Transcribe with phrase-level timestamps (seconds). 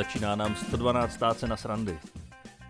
[0.00, 1.98] Začíná nám 112 stát se na srandy.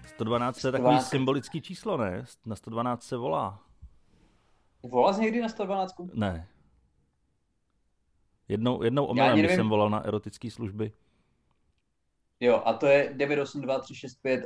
[0.07, 1.09] 112 je takový 112.
[1.09, 2.25] symbolický číslo, ne?
[2.47, 3.63] Na 112 se volá.
[4.83, 5.95] Volal jsi někdy na 112?
[6.15, 6.49] Ne.
[8.49, 10.93] Jednou, jednou omylem, když jsem volal na erotické služby.
[12.41, 13.81] Jo, a to je 982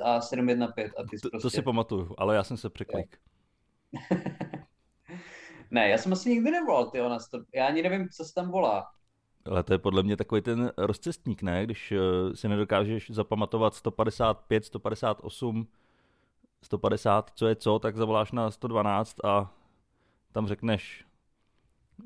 [0.02, 1.42] a 715 a ty To, prostě...
[1.42, 3.18] to si pamatuju, ale já jsem se překlik.
[5.70, 7.38] Ne, já jsem asi nikdy nevolal, ty na 100...
[7.54, 8.86] Já ani nevím, co se tam volá.
[9.50, 11.64] Ale to je podle mě takový ten rozcestník, ne?
[11.64, 15.66] Když uh, si nedokážeš zapamatovat 155, 158,
[16.62, 19.52] 150, co je co, tak zavoláš na 112 a
[20.32, 21.04] tam řekneš,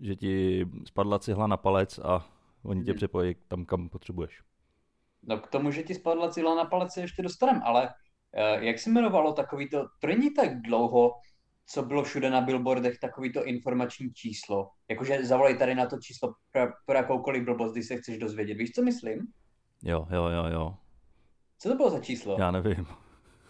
[0.01, 2.27] že ti spadla cihla na palec a
[2.63, 2.97] oni tě Mhm.
[2.97, 4.43] přepojí tam, kam potřebuješ.
[5.23, 8.79] No k tomu, že ti spadla cíla na palec, se ještě dostaneme, ale uh, jak
[8.79, 11.15] se jmenovalo takový to, to není tak dlouho,
[11.71, 14.71] co bylo všude na billboardech, takový to informační číslo.
[14.91, 18.55] Jakože zavolej tady na to číslo pro, pro jakoukoliv blbost, když se chceš dozvědět.
[18.55, 19.27] Víš, co myslím?
[19.83, 20.75] Jo, jo, jo, jo.
[21.59, 22.37] Co to bylo za číslo?
[22.39, 22.87] Já nevím.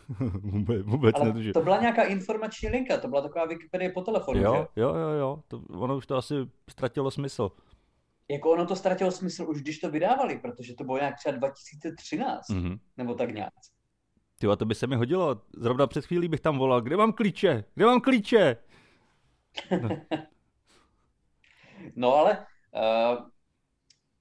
[0.43, 1.53] vůbec, vůbec Ale netužím.
[1.53, 4.45] to byla nějaká informační linka, to byla taková Wikipedie po telefonu, že?
[4.45, 5.43] Jo, jo, jo, jo.
[5.49, 6.35] To, ono už to asi
[6.71, 7.51] ztratilo smysl.
[8.31, 12.49] Jako ono to ztratilo smysl už když to vydávali, protože to bylo nějak třeba 2013,
[12.49, 12.77] Mhm.
[12.97, 13.53] nebo tak nějak.
[14.39, 15.43] Ty to by se mi hodilo.
[15.57, 17.65] Zrovna před chvílí bych tam volal, kde mám klíče?
[17.75, 18.57] Kde mám klíče?
[21.97, 23.27] No ale uh,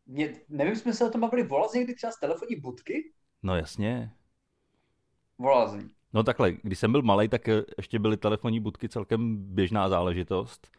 [0.06, 3.14] mě, nevím, jsme se o tom bavili, volal jsi někdy třeba z telefonní budky?
[3.44, 4.12] No jasně.
[5.38, 5.88] Volal jsi.
[6.14, 10.72] No takhle, když jsem byl malý, tak ještě byly telefonní budky celkem běžná záležitost.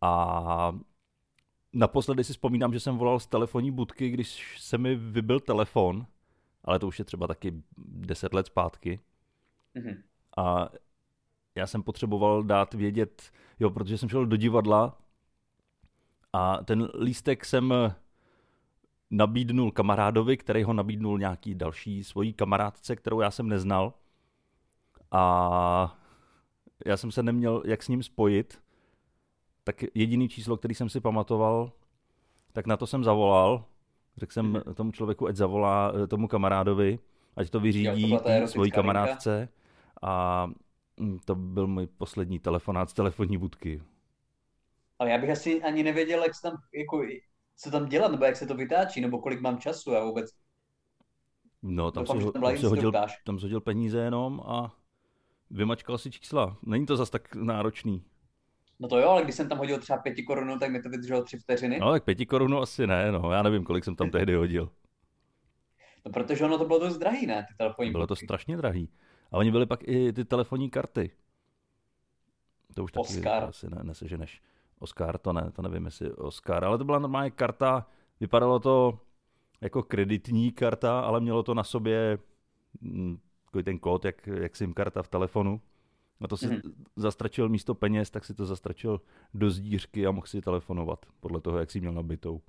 [0.00, 0.72] A
[1.72, 6.06] naposledy si vzpomínám, že jsem volal z telefonní budky, když se mi vybil telefon,
[6.66, 9.00] ale to už je třeba taky 10 let zpátky.
[9.74, 10.02] Mhm.
[10.36, 10.68] A
[11.54, 14.98] já jsem potřeboval dát vědět, jo, protože jsem šel do divadla
[16.32, 17.74] a ten lístek jsem
[19.10, 23.92] nabídnul kamarádovi, který ho nabídnul nějaký další svojí kamarádce, kterou já jsem neznal.
[25.10, 25.98] A
[26.86, 28.62] já jsem se neměl jak s ním spojit,
[29.64, 31.72] tak jediný číslo, který jsem si pamatoval,
[32.52, 33.64] tak na to jsem zavolal.
[34.16, 34.74] Řekl jsem Mhm.
[34.74, 36.98] tomu člověku, ať zavolá eh, tomu kamarádovi,
[37.36, 38.74] ať to Jo, vyřídí to erotická svojí linka.
[38.82, 39.48] kamarádce.
[40.02, 40.46] A
[40.96, 43.82] mm, to byl můj poslední telefonát z telefonní budky.
[44.98, 47.02] Ale já bych asi ani nevěděl, jak se tam, jako,
[47.56, 50.30] co tam dělat, nebo jak se to vytáčí, nebo kolik mám času, já vůbec.
[51.62, 52.92] No, tam Doufám, ho- tam si hodil,
[53.24, 54.74] tam hodil peníze jenom a
[55.50, 56.56] vymačkal si čísla.
[56.62, 58.04] Není to zas tak náročný.
[58.80, 61.22] No to jo, ale když jsem tam hodil třeba pěti korun, tak mi to vydrželo
[61.22, 61.78] tři vteřiny.
[61.78, 63.32] No, tak pěti korunu asi ne, no.
[63.32, 64.70] Já nevím, kolik jsem tam tehdy hodil.
[66.06, 68.88] No protože ono to bylo dost drahý, ne, ty telefonní Bylo to strašně drahý.
[69.32, 71.10] A oni byli pak i ty telefonní karty.
[72.74, 73.44] To už taky Oscar.
[73.44, 74.42] asi ne, neseženeš.
[74.78, 77.86] Oscar, to ne, to nevím, jestli Oscar, ale to byla normálně karta,
[78.20, 79.00] vypadalo to
[79.60, 82.18] jako kreditní karta, ale mělo to na sobě
[82.80, 85.60] mm, takový ten kód, jak, jak SIM karta v telefonu.
[86.20, 86.60] A to si Mhm.
[86.96, 89.00] zastračil místo peněz, tak si to zastračil
[89.34, 92.42] do zdířky a mohl si telefonovat podle toho, jak si měl nabitou.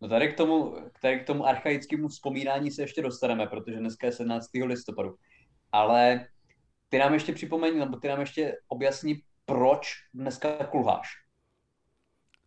[0.00, 4.12] No tady k tomu, tady k tomu archaickému vzpomínání se ještě dostaneme, protože dneska je
[4.12, 4.64] 17.
[4.64, 5.14] listopadu.
[5.72, 6.26] Ale
[6.88, 11.08] ty nám ještě připomeň, nebo ty nám ještě objasni, proč dneska kulháš.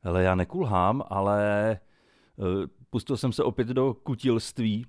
[0.02, 1.78] Hele, já nekulhám, ale eh,
[2.90, 4.86] pustil jsem se opět do kutilství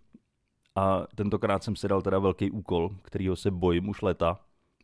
[0.77, 4.41] a tentokrát jsem si dal teda velký úkol, kterýho se bojím už leta,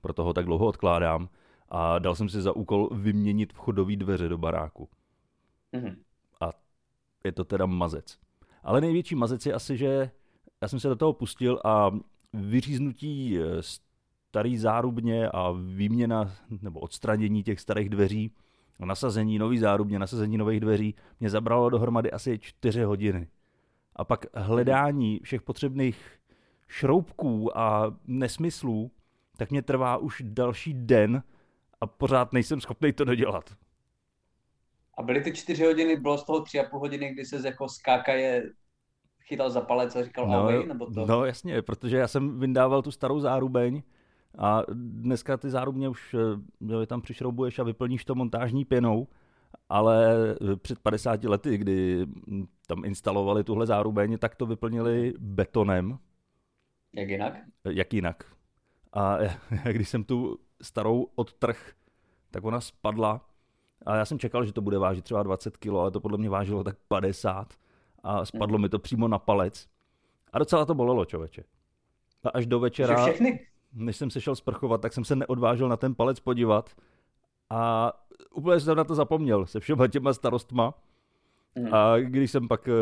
[0.06, 1.28] proto ho tak dlouho odkládám
[1.68, 4.88] a dal jsem si za úkol vyměnit vchodové dveře do baráku.
[5.72, 5.96] Mhm.
[6.40, 6.50] A
[7.24, 8.18] je to teda mazec.
[8.62, 10.10] Ale největší mazec je asi, že
[10.62, 11.90] já jsem se do toho pustil a
[12.32, 18.30] vyříznutí eh, starý zárubně a výměna nebo odstranění těch starých dveří
[18.80, 23.28] a nasazení nový zárubně, nasazení nových dveří mě zabralo dohromady asi čtyři hodiny.
[23.96, 26.18] A pak hledání všech potřebných
[26.68, 28.90] šroubků a nesmyslů,
[29.36, 31.22] tak mě trvá už další den
[31.80, 33.56] a pořád nejsem schopný to dodělat.
[34.98, 37.68] A byly ty čtyři hodiny, bylo z toho tři a půl hodiny, kdy se jako
[37.68, 38.50] skákaje
[39.22, 41.06] chytal za palec a říkal No, ahoj, nebo to?
[41.06, 43.82] no jasně, protože já jsem vyndával tu starou zárubeň
[44.38, 46.18] a dneska ty zárubně už eh,
[46.72, 49.08] jo, tam přišroubuješ a vyplníš to montážní pěnou,
[49.68, 50.16] ale
[50.52, 55.98] eh, před 50 lety, kdy mm, tam instalovali tuhle zárubeň, tak to vyplnili betonem,
[56.92, 57.34] Jak jinak?
[57.64, 58.35] eh, jak jinak.
[58.92, 59.18] A
[59.72, 61.72] když jsem tu starou odtrh,
[62.30, 63.20] tak ona spadla
[63.86, 66.30] a já jsem čekal, že to bude vážit třeba 20 kg, ale to podle mě
[66.30, 67.54] vážilo tak 50
[68.02, 69.68] a spadlo mi to přímo na palec.
[70.32, 71.44] A docela to bolelo, člověče.
[72.24, 73.46] A až do večera, všechny?
[73.72, 76.70] než jsem se šel sprchovat, tak jsem se neodvážil na ten palec podívat
[77.50, 77.92] a
[78.34, 80.74] úplně jsem na to zapomněl se všema těma starostma.
[81.54, 81.74] Mhm.
[81.74, 82.72] A když jsem pak eh,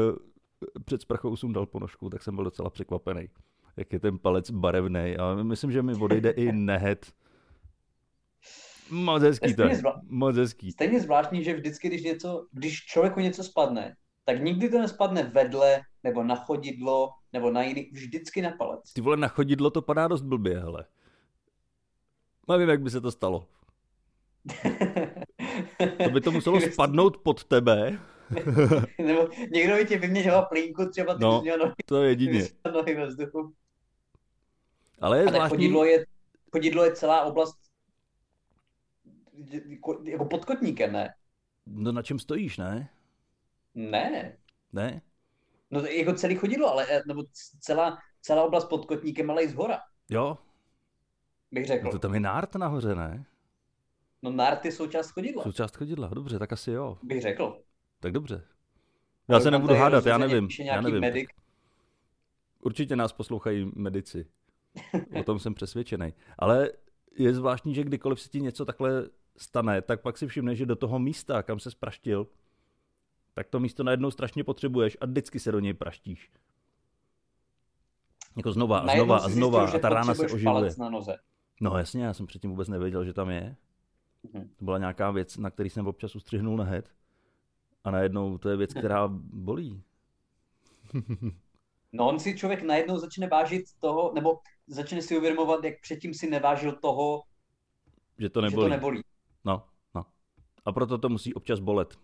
[0.84, 3.28] před sprchou sundal ponožku, tak jsem byl docela překvapený,
[3.76, 5.16] jak je ten palec barevný.
[5.16, 7.12] A myslím, že mi odejde i nehet.
[8.90, 9.74] Moc hezký to je.
[9.74, 10.00] Zvla...
[10.08, 10.72] Moc hezký.
[10.72, 15.80] Stejně zvláštní, že vždycky, když, něco, když člověku něco spadne, tak nikdy to nespadne vedle,
[16.02, 18.92] nebo na chodidlo, nebo na jiný, vždycky na palec.
[18.92, 20.84] Ty vole, na chodidlo to padá dost blbě, hele.
[22.48, 23.46] Nevím, jak by se to stalo.
[26.04, 27.98] to by to muselo spadnout pod tebe.
[28.98, 32.48] nebo někdo by ti vyměňoval plínku, třeba ty no, nohy, to je jedině.
[32.72, 33.52] nohy ve vzduchu.
[35.04, 35.56] Ale je Ale zvláštní...
[35.56, 36.06] chodidlo je,
[36.52, 37.58] chodidlo je celá oblast
[40.04, 41.14] jako pod kotníkem, ne?
[41.66, 42.90] No na čem stojíš, ne?
[43.74, 44.36] Ne.
[44.72, 45.02] Ne?
[45.70, 47.24] No to je jako celý chodidlo, ale eh, nebo
[47.60, 49.80] celá, celá oblast pod kotníkem, ale i z hora,
[50.10, 50.38] Jo?
[51.50, 51.84] bych řekl.
[51.84, 53.26] No to tam je nárt nahoře, ne?
[54.22, 56.98] No nárty jsou část chodidla, Součást chodidla, dobře, tak asi jo.
[57.02, 57.62] bych řekl.
[58.00, 58.42] Tak dobře.
[59.28, 60.48] Já se nebudu hádat, já nevím.
[60.60, 61.00] Já nevím.
[61.00, 61.28] Medic.
[62.60, 64.26] Určitě nás poslouchají medici.
[65.20, 66.14] O tom jsem přesvědčený.
[66.38, 66.70] Ale
[67.16, 70.76] je zvláštní, že kdykoliv se ti něco takhle stane, tak pak si všimneš, že do
[70.76, 72.26] toho místa, kam se spraštil,
[73.34, 76.30] tak to místo najednou strašně potřebuješ a vždycky se do něj praštíš.
[78.36, 80.44] Jako znova a znova a zjistil, znova že a ta rána se oživuje.
[80.44, 81.16] palec na noze.
[81.60, 83.56] No jasně, já jsem předtím vůbec nevěděl, že tam je.
[84.32, 84.48] Mhm.
[84.56, 86.84] To byla nějaká věc, na který jsem občas ustřihnul na head.
[87.84, 89.82] A najednou to je věc, která bolí.
[91.96, 96.30] No on si člověk najednou začne vážit toho, nebo začne si uvědomovat, jak předtím si
[96.30, 97.22] nevážil toho,
[98.18, 98.64] Že to že nebolí.
[98.64, 99.02] to nebolí.
[99.44, 100.06] No, no.
[100.64, 101.98] A proto to musí občas bolet.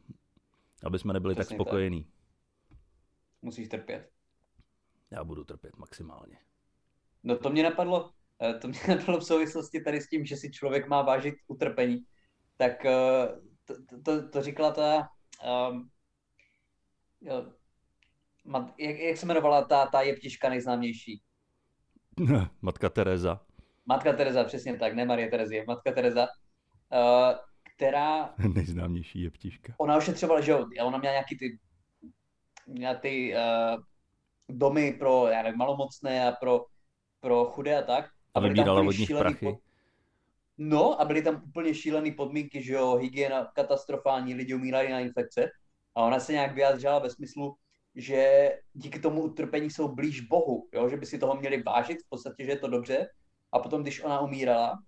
[0.84, 1.66] Aby jsme nebyli Přesně tak tak.
[1.66, 2.06] spokojení.
[3.42, 4.10] Musíš trpět.
[5.10, 6.38] Já budu trpět maximálně.
[7.22, 8.10] No to mě napadlo,
[8.42, 12.04] eh, to mě napadlo v souvislosti tady s tím, že si člověk má vážit utrpení.
[12.56, 13.28] Tak eh,
[13.64, 15.08] to, to, to, říkala ta,
[15.70, 15.90] um,
[18.44, 21.22] mat, jak, jak se jmenovala ta, ta jeptiška nejznámější?
[22.62, 23.40] Matka Teresa.
[23.86, 26.22] Matka Teresa, přesně tak, ne Marie Terezie, Matka Teresa,
[26.92, 27.38] uh,
[27.76, 29.72] která, Nejznámější je ptiška.
[29.78, 31.58] ona ošetřovala, že jo, ona měla nějaký ty,
[32.66, 33.82] měla ty uh,
[34.48, 36.64] domy pro, já nevím, malomocné a pro,
[37.20, 38.10] pro chudé a tak.
[38.34, 39.46] A vybírala úplně od nich prachy.
[39.46, 39.58] pod-
[40.58, 45.50] No a byly tam úplně šílené podmínky, že jo, hygiena katastrofální, lidi umírali na infekce.
[45.94, 47.56] A ona se nějak vyjádřila ve smyslu,
[47.94, 50.88] že díky tomu utrpení jsou blíž Bohu, jo?
[50.88, 53.08] že by si toho měli vážit, v podstatě, že je to dobře.
[53.52, 54.78] A potom, když ona umírala,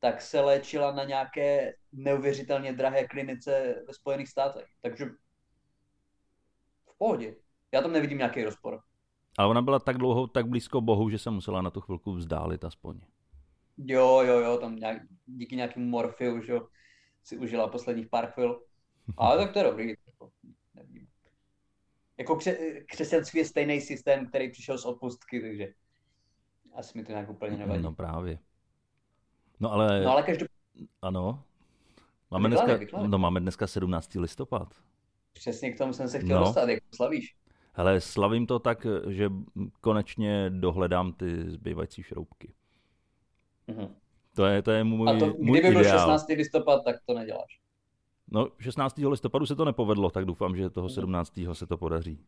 [0.00, 4.66] tak se léčila na nějaké neuvěřitelně drahé klinice ve Spojených státech.
[4.82, 5.06] Takže
[6.90, 7.36] v pohodě.
[7.72, 8.80] Já tam nevidím nějaký rozpor.
[9.38, 12.64] Ale ona byla tak dlouho, tak blízko Bohu, že se musela na tu chvilku vzdálit
[12.64, 13.00] aspoň.
[13.78, 16.66] Jo, jo, jo, tam nějak, díky nějakému morfiu, že jo,
[17.24, 18.62] si užila posledních pár chvil.
[19.16, 19.94] Ale tak to je dobrý.
[20.74, 21.06] Nevím.
[22.20, 25.68] Jako kře- křesťanství je stejný systém, který přišel z odpustky, takže
[26.74, 27.82] asi mi to nějak úplně nevadí.
[27.82, 28.38] No právě.
[29.60, 31.44] No ale, No ale každopádně ano.
[32.30, 33.08] Máme Vykládej, dneska, vykládej.
[33.08, 34.14] no, máme dneska 17.
[34.14, 34.74] listopad.
[35.32, 36.44] přesně k tomu jsem se chtěl No.
[36.46, 37.36] dostat, jak slavíš.
[37.72, 39.30] Hele, slavím to tak, že
[39.80, 42.52] konečně dohledám ty zbývající šroubky.
[43.66, 43.94] Mhm.
[44.34, 45.98] To je, to je můj, A to, můj kdyby byl ideál.
[45.98, 46.26] 16.
[46.36, 47.60] listopad, tak to neděláš.
[48.30, 48.96] No, 16.
[49.08, 51.32] listopadu se to nepovedlo, tak doufám, že toho 17.
[51.52, 52.18] se to podaří.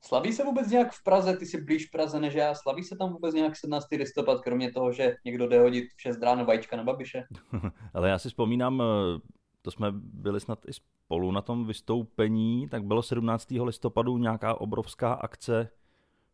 [0.00, 1.36] Slaví se vůbec nějak v Praze?
[1.36, 2.54] Ty jsi blíž Praze než já.
[2.54, 3.86] Slaví se tam vůbec nějak 17.
[3.96, 7.24] listopad, kromě toho, že někdo jde hodit v 6 ráno vajíčka na Babiše?
[7.94, 9.20] Ale já si vzpomínám, eh,
[9.62, 13.64] to jsme byli snad i spolu na tom vystoupení, tak bylo 17.
[13.64, 15.68] listopadu nějaká obrovská akce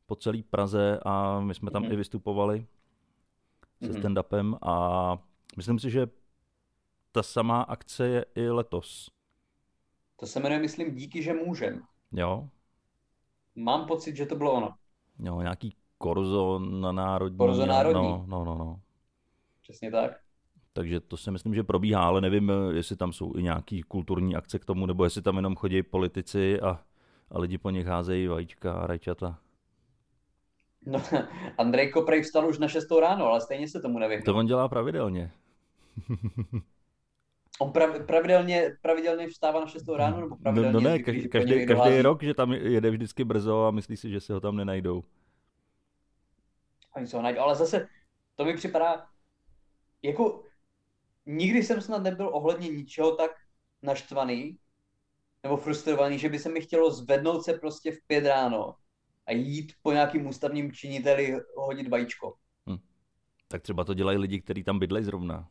[0.06, 1.92] po celé Praze a my jsme tam Mhm.
[1.92, 2.66] i vystupovali
[3.82, 4.00] se Mhm.
[4.02, 5.18] stand-upem a
[5.56, 6.06] myslím si, že
[7.12, 9.10] ta samá akce je i letos.
[10.16, 11.82] To se jmenuje, myslím, díky, že můžem.
[12.12, 12.48] Jo,
[13.54, 14.74] Mám pocit, že to bylo ono.
[15.18, 17.38] jo nějaký korzo na národní.
[17.38, 18.02] Korzo národní.
[18.08, 18.80] No, no, no, no.
[19.62, 20.12] Přesně tak.
[20.72, 24.58] Takže to si myslím, že probíhá, ale nevím, jestli tam jsou i nějaký kulturní akce
[24.58, 26.80] k tomu, nebo jestli tam jenom chodí politici a,
[27.30, 29.38] a lidi po nich házejí vajíčka a rajčata.
[30.86, 31.02] No,
[31.58, 34.24] Andrejko prej vstal už na 6 ráno, ale stejně se tomu nevyhnul.
[34.24, 35.32] To on dělá pravidelně.
[37.58, 41.28] On prav, pravidelně, pravidelně vstává na 6 ráno, nebo No, pravidelně no ne, zvyklý, každý,
[41.28, 44.56] každý, každý rok, že tam jede vždycky brzo a myslí si, že se ho tam
[44.56, 45.04] nenajdou.
[46.96, 47.88] Oni se ho najdou, ale zase
[48.36, 49.06] to mi připadá,
[50.02, 50.42] jako
[51.26, 53.30] nikdy jsem snad nebyl ohledně ničeho tak
[53.82, 54.58] naštvaný
[55.42, 58.74] nebo frustrovaný, že by se mi chtělo zvednout se prostě v pět ráno
[59.26, 62.34] a jít po nějakým ústavním činiteli hodit vajíčko.
[63.48, 65.48] Tak třeba to dělají lidi, kteří tam bydlejí zrovna.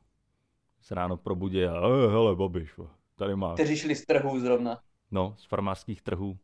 [0.81, 2.79] Se ráno probudí a eh, hele, Babiš,
[3.15, 3.53] tady máš.
[3.53, 4.79] Kteří šli z trhu zrovna.
[5.11, 6.37] No, z farmářských trhů.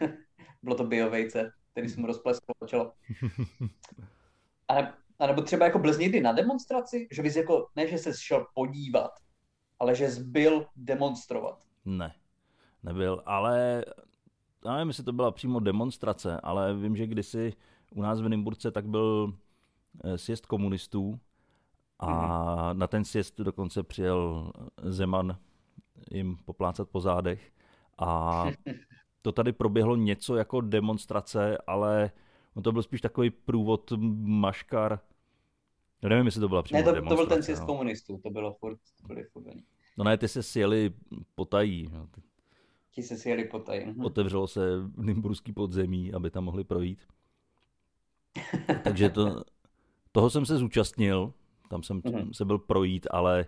[0.62, 2.92] Bylo to biovejce, který jsem rozpleskl čelo.
[4.68, 7.98] A, ne, a nebo třeba jako byl někdy na demonstraci, že bys jako, ne, že
[7.98, 9.10] se šel podívat,
[9.78, 11.64] ale že jsi byl demonstrovat.
[11.84, 12.14] Ne,
[12.82, 13.84] nebyl, ale
[14.64, 17.52] já nevím, jestli to byla přímo demonstrace, ale vím, že kdysi
[17.90, 19.34] u nás v Nymburce tak byl
[20.04, 21.20] eh, sjezd komunistů
[21.98, 22.41] a
[22.72, 24.52] na ten sjezd dokonce přijel
[24.82, 25.38] Zeman
[26.10, 27.52] jim poplácat po zádech
[27.98, 28.44] a
[29.22, 32.10] to tady proběhlo něco jako demonstrace, ale
[32.62, 35.00] to byl spíš takový průvod maškar.
[36.02, 37.66] Já nevím, jestli to byla přímo Ne, to, to byl ten sjezd no.
[37.66, 39.44] komunistů, to bylo furt, to byly furt
[39.98, 40.94] No ne, ty se sjeli
[41.34, 41.90] potají.
[41.92, 42.08] No.
[42.90, 43.86] Ti se sjeli potají.
[43.86, 44.04] Mhm.
[44.04, 44.60] Otevřelo se
[44.96, 46.98] Nymburský podzemí, aby tam mohli projít.
[48.84, 49.44] Takže to,
[50.12, 51.32] toho jsem se zúčastnil,
[51.72, 52.32] tam jsem mm-hmm.
[52.32, 53.46] se byl projít, ale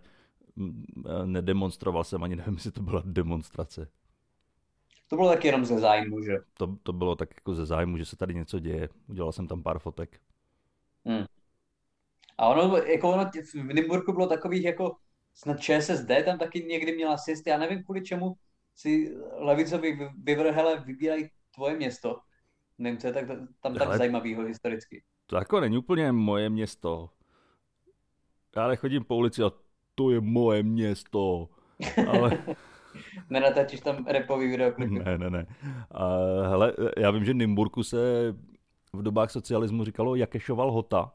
[0.56, 0.84] mm,
[1.24, 3.88] nedemonstroval jsem, ani nevím, jestli to byla demonstrace.
[5.08, 6.38] To bylo taky jenom ze zájmu, že?
[6.58, 8.88] To, to bylo tak jako ze zájmu, že se tady něco děje.
[9.08, 10.20] Udělal jsem tam pár fotek.
[11.04, 11.24] Hmm.
[12.38, 14.96] A ono, jako ono v Nymburku bylo takových jako
[15.34, 18.36] snad ČSSD tam taky někdy měla sjezd, já nevím kvůli čemu
[18.74, 22.20] si levicovi vyvrhele vybírají tvoje město.
[22.78, 23.26] Nevím, co je tak,
[23.60, 25.02] tam tak Ale zajímavého historicky.
[25.26, 27.10] To jako není úplně moje město.
[28.56, 29.52] Já nechodím po ulici a
[29.94, 31.48] to je moje město.
[32.08, 32.38] Ale...
[33.30, 34.94] Nenatačíš tam repový videoklipy?
[34.94, 35.46] Ne, ne, ne.
[35.90, 36.08] A,
[36.48, 38.32] hele, já vím, že Nymburku se
[38.92, 41.12] v dobách socialismu říkalo Jakešoval Hota.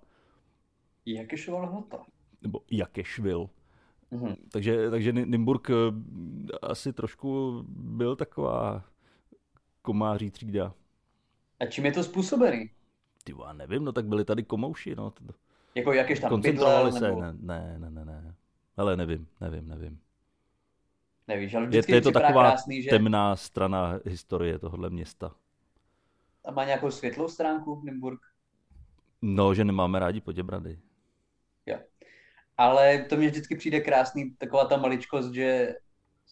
[1.05, 2.05] Jakešoval Hota?
[2.41, 3.49] Nebo Jakešvil.
[4.11, 4.35] Mm-hmm.
[4.51, 5.73] Takže, takže Nymburk eh,
[6.61, 8.83] asi trošku byl taková
[9.81, 10.73] komáří třída.
[11.59, 12.69] A čím je to způsobený?
[13.23, 15.13] Ty já nevím, no tak byli tady komouši, no.
[15.75, 17.21] Jako jakýž tam Koncentrovali bydlel, se, nebo...
[17.21, 18.35] ne, ne, ne, ne.
[18.77, 19.99] Ale nevím, nevím, nevím.
[21.27, 22.89] Nevíš, ale vždycky je, je to taková krásný, že...
[22.89, 25.35] temná strana historie tohohle města.
[26.45, 28.19] A má nějakou světlou stránku Nymburk?
[29.21, 30.79] No, že nemáme rádi poděbrady.
[31.65, 31.79] Jo.
[32.57, 35.75] Ale to mě vždycky přijde krásný, taková ta maličkost, že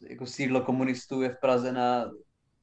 [0.10, 2.12] jako sídlo komunistů je v Praze na,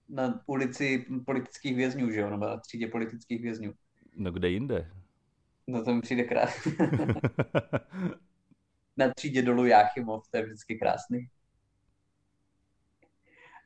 [0.09, 3.73] na ulici politických vězňů, že jo, nebo na třídě politických vězňů.
[4.17, 4.91] No kde jinde?
[5.67, 6.73] No to mi přijde krásný.
[8.97, 11.29] na třídě dolu Jáchymov, to je vždycky krásný.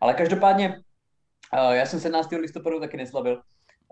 [0.01, 0.83] Ale každopádně,
[1.55, 2.41] eh, já jsem 17.
[2.41, 3.43] listopadu taky neslavil.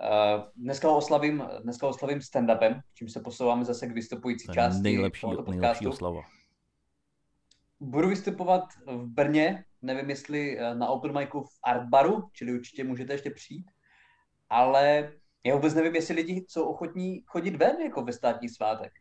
[0.00, 5.26] Eh, dneska ho oslavím, dneska oslavím stand-upem, čím se posouváme zase k vystupující části nejlepší,
[5.48, 6.22] nejlepší oslava.
[7.80, 12.84] Budu vystupovat v Brně, nevím jestli eh, na open micu v Art Baru, čili určitě
[12.84, 13.70] můžete ještě přijít,
[14.50, 15.12] ale
[15.46, 18.92] já vůbec nevím, jestli lidi jsou ochotní chodit ven jako ve státní svátek.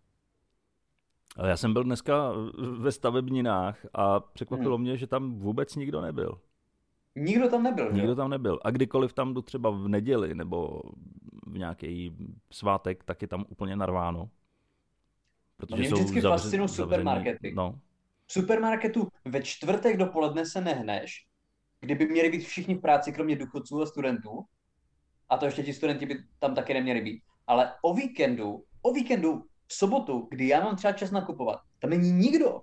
[1.35, 2.31] Ale já jsem byl dneska
[2.79, 4.81] ve stavebninách a překvapilo hmm.
[4.81, 6.41] mě, že tam vůbec nikdo nebyl.
[7.15, 8.15] Nikdo tam nebyl, Nikdo že?
[8.15, 8.59] tam nebyl.
[8.63, 10.81] A kdykoliv tam jdu třeba v neděli nebo
[11.47, 12.17] v nějaký
[12.51, 14.29] svátek, tak je tam úplně narváno.
[15.57, 17.53] Protože no mě vždycky zavři, fascinují supermarkety.
[17.55, 17.79] No.
[18.27, 21.27] V supermarketu ve čtvrtek dopoledne se nehneš,
[21.79, 24.45] kdyby měli být všichni v práci, kromě důchodců a studentů.
[25.29, 27.23] A to ještě ti studenti by tam taky neměli být.
[27.47, 32.11] Ale o víkendu, o víkendu v sobotu, kdy já mám třeba čas nakupovat, tam není
[32.11, 32.61] nikdo.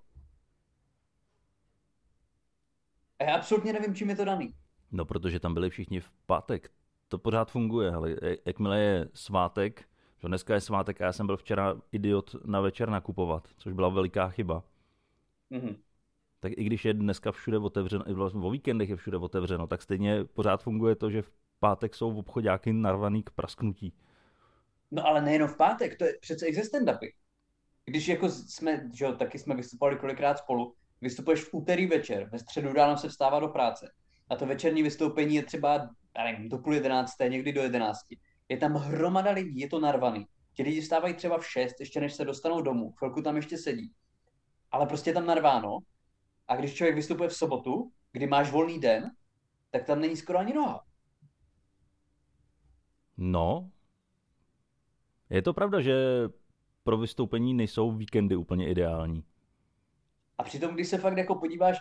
[3.18, 4.54] A já absolutně nevím, čím je to daný.
[4.92, 6.70] No, protože tam byli všichni v pátek.
[7.08, 9.88] To pořád funguje, ale jakmile je svátek,
[10.18, 13.88] že dneska je svátek a já jsem byl včera idiot na večer nakupovat, což byla
[13.88, 14.64] veliká chyba.
[15.50, 15.76] Mm-hmm.
[16.40, 19.82] Tak i když je dneska všude otevřeno, i vlastně o víkendech je všude otevřeno, tak
[19.82, 21.30] stejně pořád funguje to, že v
[21.62, 23.92] pátek jsou v obchodáky narvaný k prasknutí.
[24.90, 26.90] No ale nejenom v pátek, to je přece existent
[27.84, 32.38] Když jako jsme, že jo, taky jsme vystupovali kolikrát spolu, vystupuješ v úterý večer, ve
[32.38, 33.92] středu ráno se vstává do práce
[34.30, 35.90] a to večerní vystoupení je třeba,
[36.24, 38.18] nevím, do půl jedenácté, někdy do jedenácti.
[38.48, 40.26] Je tam hromada lidí, je to narvaný.
[40.54, 43.92] Ti lidi vstávají třeba v šest, ještě než se dostanou domů, chvilku tam ještě sedí.
[44.70, 45.78] Ale prostě je tam narváno
[46.48, 49.10] a když člověk vystupuje v sobotu, kdy máš volný den,
[49.70, 50.84] tak tam není skoro ani noha.
[53.16, 53.70] No,
[55.30, 55.94] je to pravda, že
[56.84, 59.24] pro vystoupení nejsou víkendy úplně ideální.
[60.38, 61.76] A přitom, když se fakt jako podíváš,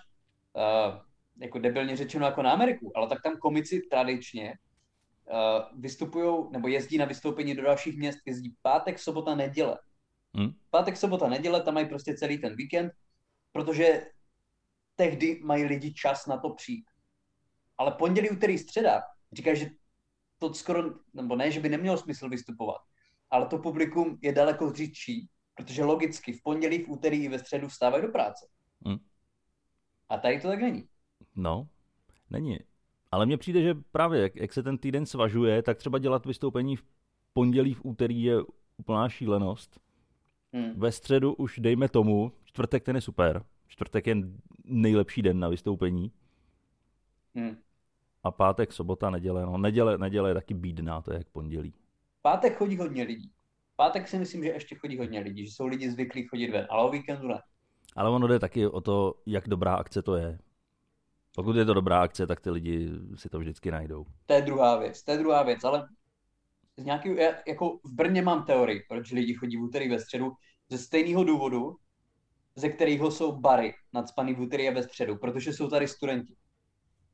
[0.54, 1.02] uh,
[1.38, 4.58] jako debilně řečeno jako na Ameriku, ale tak tam komici tradičně
[5.26, 9.80] uh, vystupují nebo jezdí na vystoupení do dalších měst, jezdí pátek, sobota, neděle.
[10.34, 10.52] Hmm.
[10.70, 12.92] Pátek, sobota, neděle, tam mají prostě celý ten víkend,
[13.52, 14.08] protože
[14.96, 16.86] tehdy mají lidi čas na to přijít.
[17.78, 19.02] Ale pondělí, úterý, středa,
[19.34, 19.70] říkáš, že
[20.42, 20.84] to skoro,
[21.14, 22.82] nebo ne, že by nemělo smysl vystupovat,
[23.30, 27.68] ale to publikum je daleko řidší, Protože logicky v pondělí, v úterý i ve středu
[27.68, 28.48] vstávají do práce.
[28.86, 28.98] Hmm.
[30.10, 30.88] A tady to tak není.
[31.36, 31.68] No,
[32.30, 32.60] není.
[33.12, 36.76] Ale mně přijde, že právě jak, jak se ten týden svažuje, tak třeba dělat vystoupení
[36.76, 36.84] v
[37.34, 38.36] pondělí, v úterý je
[38.78, 39.80] úplná šílenost.
[40.54, 40.80] Hmm.
[40.80, 43.46] Ve středu už dejme tomu, čtvrtek ten je super.
[43.68, 44.16] Čtvrtek je
[44.64, 46.12] nejlepší den na vystoupení.
[47.36, 47.58] Hmm.
[48.24, 49.46] A pátek, sobota, neděle.
[49.46, 51.74] No, neděle, neděle je taky bídná, to je jak pondělí.
[52.22, 53.32] Pátek chodí hodně lidí.
[53.76, 56.84] Pátek si myslím, že ještě chodí hodně lidí, že jsou lidi zvyklí chodit ven, ale
[56.84, 57.42] o víkendu ne.
[57.96, 60.40] Ale ono jde taky o to, jak dobrá akce to je.
[61.36, 64.06] Pokud je to dobrá akce, tak ty lidi si to vždycky najdou.
[64.26, 65.88] To je druhá věc, to je druhá věc, ale
[66.78, 67.10] z nějaký,
[67.48, 70.32] jako v Brně mám teorii, proč lidi chodí v úterý ve středu,
[70.70, 71.76] ze stejného důvodu,
[72.56, 76.36] ze kterého jsou bary nadspaný v úterý a ve středu, protože jsou tady studenti.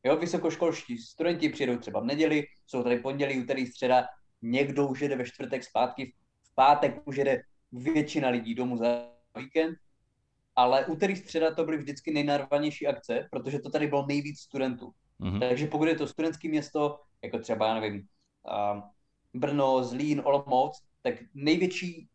[0.08, 4.06] Jo, vysokoškolští studenti přijedou třeba v neděli, jsou tady pondělí, úterý, středa,
[4.42, 9.76] někdo už jede ve čtvrtek zpátky, v pátek už jede většina lidí domů za víkend,
[10.56, 14.92] ale úterý, středa to byly vždycky nejnarvanější akce, protože to tady bylo nejvíc studentů.
[15.20, 15.40] Mm-hmm.
[15.40, 18.82] Takže pokud je to studentské město, jako třeba, já nevím, uh,
[19.34, 22.08] Brno, Zlín, Olomouc, tak největší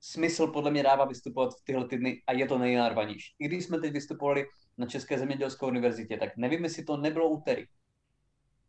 [0.00, 3.34] smysl podle mě dává vystupovat v tyhle týdny a je to nejnarvanější.
[3.38, 4.46] I když jsme teď vystupovali
[4.78, 7.64] na České zemědělské univerzitě, tak nevím, jestli to nebylo úterý.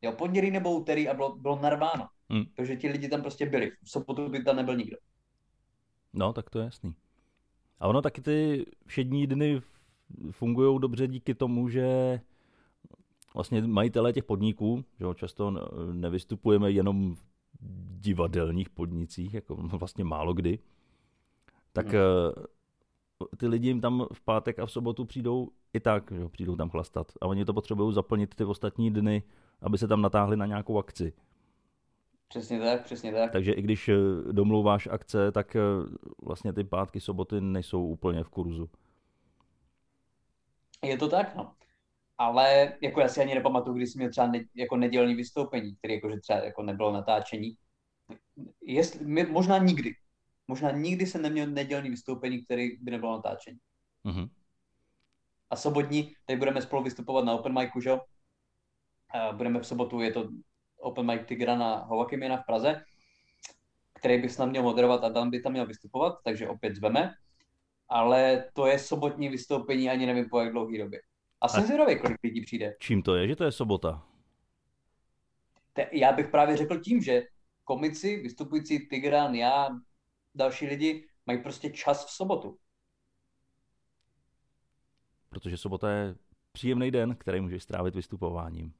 [0.01, 2.07] Jo, pondělí nebo úterý a bylo, bylo narváno.
[2.29, 2.43] Hmm.
[2.55, 3.71] Takže ti lidi tam prostě byli.
[3.83, 4.97] V sobotu by tam nebyl nikdo.
[6.13, 6.95] No, tak to je jasný.
[7.79, 9.61] A ono taky ty všední dny
[10.31, 12.19] fungují dobře díky tomu, že
[13.33, 15.53] vlastně majitelé těch podniků, že často
[15.93, 17.19] nevystupujeme jenom v
[17.99, 20.59] divadelních podnicích, jako vlastně málo kdy,
[21.83, 22.01] tak hmm.
[23.23, 26.55] Eh, ty lidi jim tam v pátek a v sobotu přijdou i tak, že přijdou
[26.55, 27.11] tam chlastat.
[27.21, 29.23] A oni to potřebují zaplnit ty ostatní dny,
[29.61, 31.13] aby se tam natáhli na nějakou akci.
[32.27, 33.31] Přesně tak, přesně tak.
[33.31, 33.95] Takže i když eh,
[34.31, 35.61] domlouváš akce, tak eh,
[36.21, 38.69] vlastně ty pátky, soboty nejsou úplně v kurzu.
[40.83, 41.53] Je to tak, no.
[42.17, 45.93] Ale jako já si ani nepamatuju, když jsem měl třeba ne, jako nedělní vystoupení, který
[45.93, 47.57] jakože třeba jako nebylo natáčení.
[48.61, 49.95] Jestli, možná nikdy.
[50.49, 53.59] Možná nikdy jsem neměl nedělní vystoupení, který by nebylo natáčení.
[54.05, 54.29] Mm-hmm.
[55.49, 57.91] A sobotní, teď budeme spolu vystupovat na Open Micu, že
[59.33, 60.29] Budeme v sobotu, je to
[60.77, 62.83] Open Mic Tigra na Hovakimina v Praze,
[63.93, 67.13] který bych snad měl moderovat a Dan by tam měl vystupovat, takže opět zveme.
[67.89, 71.01] Ale to je sobotní vystoupení, ani nevím po jak dlouhý době.
[71.41, 72.75] A jsem zvědavý, kolik lidí přijde.
[72.79, 74.05] Čím to je, že to je sobota?
[75.73, 77.23] Te, já bych právě řekl tím, že
[77.63, 79.69] komici, vystupující Tigran, já,
[80.35, 82.57] další lidi mají prostě čas v sobotu.
[85.29, 86.15] Protože sobota je
[86.51, 88.73] příjemný den, který můžeš strávit vystupováním.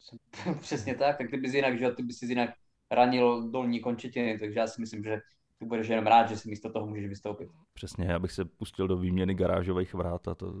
[0.60, 2.50] Přesně tak, tak ty bys jinak, že ty bys si jinak
[2.90, 5.20] ranil dolní končetiny, takže já si myslím, že
[5.58, 7.50] ty budeš jenom rád, že si místo toho můžeš vystoupit.
[7.72, 10.54] Přesně, já bych se pustil do výměny garážových vrát a to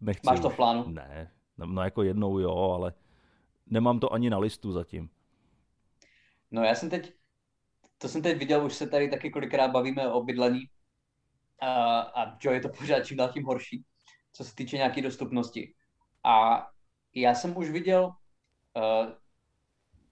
[0.00, 0.26] nechci.
[0.26, 0.84] Máš to v plánu?
[0.88, 2.92] Ne, no, no jako jednou jo, ale
[3.66, 5.10] nemám to ani na listu zatím.
[6.50, 7.12] No já jsem teď,
[8.04, 10.60] to jsem teď viděl, už se tady taky kolikrát bavíme o bydlení
[11.60, 13.84] a, a jo, je to pořád čím dál tím horší,
[14.32, 15.74] co se týče nějaké dostupnosti.
[16.24, 16.66] A
[17.14, 18.12] já jsem už viděl
[18.76, 19.12] Eh,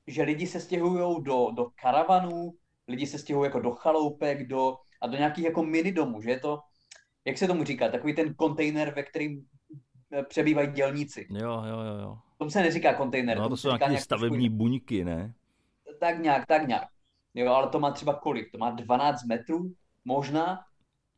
[0.06, 2.52] že lidi se stěhují do, do karavanů,
[2.88, 6.40] lidi se stěhují jako do chaloupek, do, a do nějakých jako mini domů, že je
[6.40, 6.60] to,
[7.24, 9.46] jak se tomu říká, takový ten kontejner, ve kterým
[10.12, 11.26] eh, přebývají dělníci.
[11.30, 12.18] Jo, jo, jo, jo.
[12.38, 13.38] Tomu se neříká kontejner.
[13.38, 15.34] No to jsou nějaké stavební buňky, ne?
[16.00, 16.88] Tak nějak, tak nějak.
[17.34, 18.52] Jo, ale to má třeba kolik?
[18.52, 19.72] To má 12 metrů,
[20.04, 20.64] možná,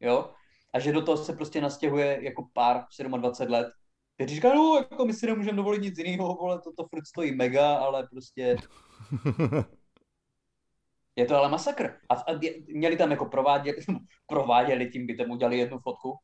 [0.00, 0.30] jo?
[0.72, 2.84] A že do toho se prostě nastěhuje jako pár
[3.18, 3.68] 27 let
[4.16, 7.34] Teď říká, no, jako my si nemůžeme dovolit nic jiného, vole, to, to furt stojí
[7.34, 8.56] mega, ale prostě...
[11.16, 12.00] Je to ale masakr.
[12.08, 13.76] A, a měli tam jako provádět,
[14.26, 16.10] prováděli tím, by tam udělali jednu fotku.
[16.10, 16.16] Uh,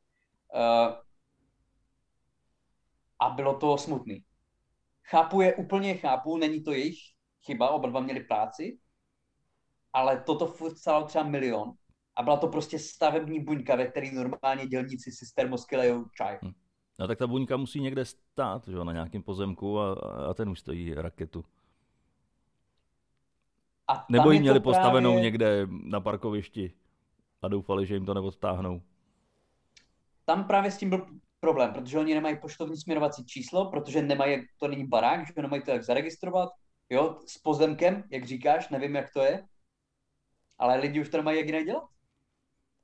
[3.18, 4.24] a bylo to smutný.
[5.04, 6.98] Chápu je, úplně chápu, není to jejich
[7.46, 8.78] chyba, oba dva měli práci,
[9.92, 11.72] ale toto furt stalo třeba milion.
[12.16, 16.38] A byla to prostě stavební buňka, ve které normálně dělníci si z termosky lejou čaj.
[16.42, 16.52] Hmm.
[16.98, 19.92] No tak ta buňka musí někde stát, že na nějakém pozemku a,
[20.30, 21.44] a ten už stojí raketu.
[23.88, 25.22] A Nebo ji měli postavenou právě...
[25.22, 26.72] někde na parkovišti
[27.42, 28.82] a doufali, že jim to neodtáhnou.
[30.24, 31.06] Tam právě s tím byl
[31.40, 35.70] problém, protože oni nemají poštovní směrovací číslo, protože nemají, to není barák, že nemají to
[35.70, 36.48] jak zaregistrovat,
[36.90, 39.44] jo, s pozemkem, jak říkáš, nevím, jak to je,
[40.60, 41.84] ale lidi už to nemají jak jinak dělat.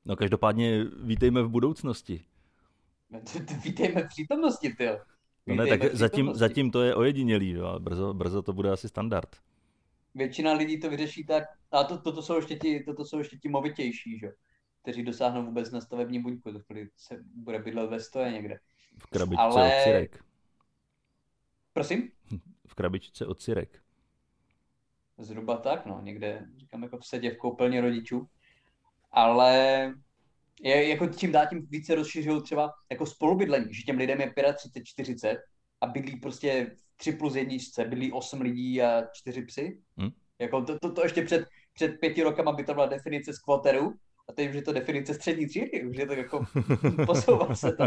[0.04, 2.24] No každopádně vítejme v budoucnosti.
[3.64, 4.88] Vítejme v přítomnosti, ty.
[5.46, 9.36] No ne, tak zatím, zatím to je ojedinělý, jo, brzo, brzo to bude asi standard.
[10.14, 13.48] Většina lidí to vyřeší tak, a to, toto, jsou ještě ti, toto jsou ještě ti
[13.48, 14.32] movitější, že?
[14.86, 16.60] kteří dosáhnou vůbec na stavební buňku, to
[16.96, 18.58] se bude bydlet ve stoje někde.
[18.98, 20.02] V krabičce Ale...
[20.02, 20.18] od
[21.72, 22.10] Prosím?
[22.66, 23.82] v krabičce od Sirek.
[25.18, 28.26] Zhruba tak, no, někde, říkám, jako v sedě v koupelně rodičů.
[29.12, 29.55] Ale
[30.62, 34.85] je, jako čím dál tím více rozšiřují třeba jako spolubydlení, že těm lidem je 35,
[34.85, 35.38] 40
[35.81, 39.81] a bydlí prostě v 3 plus jedničce, bydlí 8 lidí a 4 psy.
[39.96, 40.11] Hmm.
[40.38, 43.94] Jako to, to, to, ještě před, před pěti rokama by to byla definice skvoterů
[44.29, 46.44] a teď už je to definice střední třídy, už je to jako,
[47.07, 47.85] posouvá se to.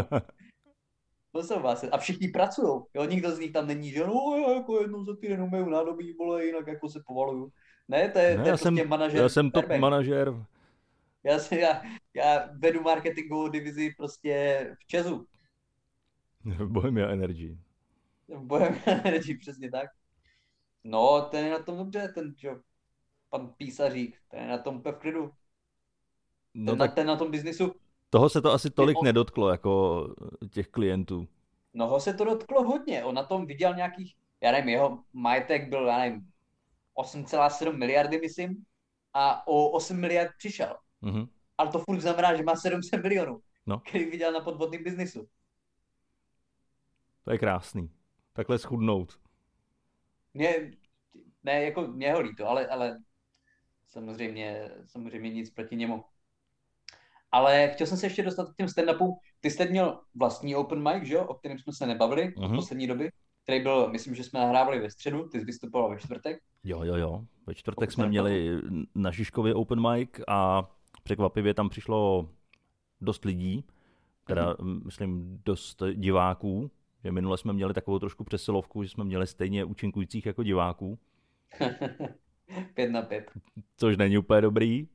[1.32, 1.90] Posouvá se.
[1.90, 2.82] A všichni pracují.
[2.94, 6.12] Jo, nikdo z nich tam není, že no, já jako jednou za týden umyju nádobí,
[6.12, 7.52] vole, jinak jako se povaluju.
[7.88, 9.20] Ne, to je, ne, to je já jsem, manažer.
[9.20, 10.34] Já jsem top manažer.
[11.24, 11.82] Já, jsem, já,
[12.14, 15.26] já vedu marketingovou divizi prostě v Česu.
[16.44, 17.58] V Bohemia Energy.
[18.28, 19.90] V Bohemia Energy, přesně tak.
[20.84, 22.60] No, ten je na tom dobře, ten, čo,
[23.30, 25.30] pan písařík, ten je na tom v klidu.
[26.54, 26.90] No ten, tak...
[26.90, 27.74] na, ten na tom biznisu,
[28.10, 30.06] toho se to asi tolik nedotklo, jako
[30.50, 31.28] těch klientů.
[31.74, 33.04] No ho se to dotklo hodně.
[33.04, 36.30] On na tom viděl nějakých, já nevím, jeho majetek byl, já nevím,
[36.96, 38.64] 8,7 miliardy, myslím,
[39.14, 40.76] a o 8 miliard přišel.
[41.02, 41.28] Mm-hmm.
[41.58, 43.80] Ale to furt znamená, že má 700 milionů, no.
[43.80, 45.28] který viděl na podvodném biznisu.
[47.24, 47.90] To je krásný.
[48.32, 49.20] Takhle schudnout.
[50.34, 50.70] Mě,
[51.44, 52.98] ne, jako mě ho líto, ale, ale
[53.88, 56.04] samozřejmě, samozřejmě nic proti němu.
[57.32, 59.12] Ale chtěl jsem se ještě dostat k těm stand-upům.
[59.40, 61.24] Ty jste měl vlastní open mic, že jo?
[61.24, 62.46] o kterém jsme se nebavili uh-huh.
[62.46, 62.56] v mhm.
[62.56, 63.10] poslední době,
[63.42, 66.42] který byl, myslím, že jsme nahrávali ve středu, ty jsi vystupoval ve čtvrtek.
[66.64, 67.24] Jo, jo, jo.
[67.46, 68.60] Ve čtvrtek Pokud jsme měli
[68.94, 70.70] na Žižkově open mic a
[71.02, 72.28] překvapivě tam přišlo
[73.00, 73.64] dost lidí,
[74.26, 74.84] teda uh-huh.
[74.84, 76.70] myslím dost diváků,
[77.04, 80.98] že minule jsme měli takovou trošku přesilovku, že jsme měli stejně účinkujících jako diváků.
[82.74, 83.30] pět na pět.
[83.76, 84.88] Což není úplně dobrý,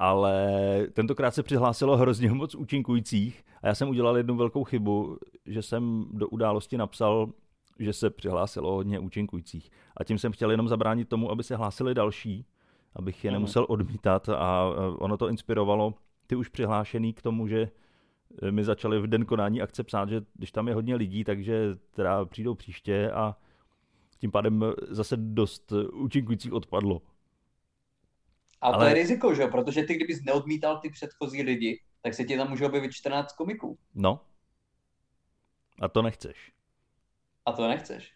[0.00, 5.62] ale tentokrát se přihlásilo hrozně moc účinkujících a já jsem udělal jednu velkou chybu, že
[5.62, 7.32] jsem do události napsal,
[7.78, 9.70] že se přihlásilo hodně účinkujících.
[9.96, 12.46] A tím jsem chtěl jenom zabránit tomu, aby se hlásili další,
[12.96, 13.34] abych je mhm.
[13.34, 14.64] nemusel odmítat a
[14.98, 15.94] ono to inspirovalo
[16.26, 17.70] ty už přihlášený k tomu, že
[18.50, 22.24] mi začali v den konání akce psát, že když tam je hodně lidí, takže teda
[22.24, 23.36] přijdou příště a
[24.18, 27.02] tím pádem zase dost účinkujících odpadlo.
[28.60, 29.48] Ale, ale to je riziko, že jo?
[29.48, 33.78] Protože ty, kdybys neodmítal ty předchozí lidi, tak se ti tam může objevit 14 komiků.
[33.94, 34.20] No.
[35.80, 36.52] A to nechceš.
[37.46, 38.14] A to nechceš.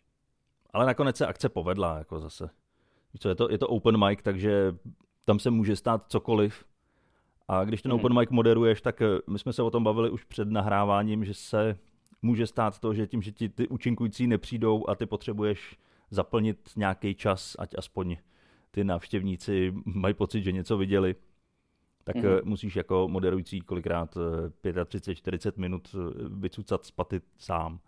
[0.71, 2.51] Ale nakonec se akce povedla, jako zase.
[3.19, 4.75] Co, je, to, je to open mic, takže
[5.25, 6.65] tam se může stát cokoliv.
[7.49, 8.01] A když ten hmm.
[8.01, 11.35] open mic moderuješ, tak eh, my jsme se o tom bavili už před nahráváním, že
[11.35, 11.79] se
[12.23, 15.77] může stát to, že tím, že ti ty účinkující nepřijdou a ty potřebuješ
[16.11, 18.17] zaplnit nějaký čas, ať aspoň
[18.75, 21.15] ty návštěvníci mají pocit, že něco viděli,
[22.05, 22.45] tak mm-hmm.
[22.45, 27.81] musíš jako moderující kolikrát 35-40 eh, minut eh, vycucat spaty sám.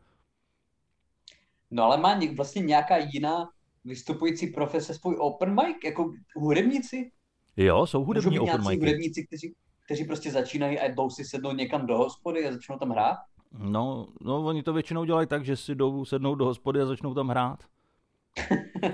[1.70, 3.48] No ale má vlastně nějaká jiná
[3.84, 7.10] vystupující profese svůj open mic, jako hudebníci?
[7.56, 8.80] Jo, jsou hudební open mic.
[8.80, 12.90] hudebníci, kteří, kteří prostě začínají a jdou si sednout někam do hospody a začnou tam
[12.90, 13.16] hrát?
[13.58, 17.14] No, no, oni to většinou dělají tak, že si jdou sednout do hospody a začnou
[17.14, 17.64] tam hrát.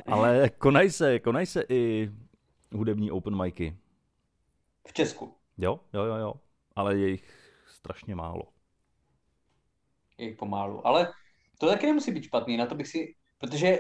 [0.06, 2.10] Ale konají se, konají se i
[2.72, 3.76] hudební open micy.
[4.88, 5.34] V Česku?
[5.58, 6.34] Jo, jo, jo, jo.
[6.76, 8.42] Ale je jich strašně málo.
[10.18, 10.86] Je jich pomálu.
[10.86, 11.12] Ale
[11.58, 13.14] to taky nemusí být špatný, na to bych si...
[13.38, 13.78] Protože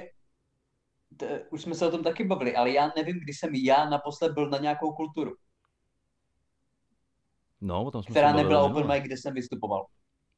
[1.16, 4.32] t, už jsme se o tom taky bavili, ale já nevím, kdy jsem já naposled
[4.32, 5.32] byl na nějakou kulturu.
[7.60, 9.86] No, o tom jsme která nebyla open mic, kde jsem vystupoval.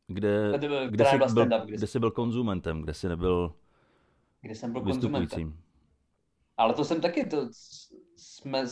[0.06, 3.54] Kde, kde, kde, jsi byl, kde jsi byl konzumentem, kde jsi nebyl
[4.44, 5.59] kde jsem byl konzumentem.
[6.57, 7.48] Ale to jsem taky, to
[8.16, 8.62] jsme,